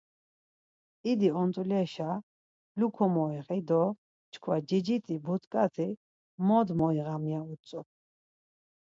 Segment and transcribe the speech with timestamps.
[1.11, 2.11] İdi ont̆uleşa
[2.79, 3.83] lu komoiği do
[4.31, 5.87] çkva ciciti but̆ǩati
[6.47, 7.81] mot moiğam ya utzu.